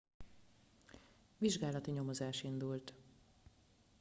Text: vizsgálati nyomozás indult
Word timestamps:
vizsgálati 1.37 1.91
nyomozás 1.91 2.43
indult 2.43 2.93